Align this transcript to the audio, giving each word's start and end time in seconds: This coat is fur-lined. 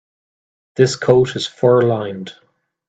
This 0.77 0.95
coat 0.95 1.35
is 1.35 1.45
fur-lined. 1.45 2.33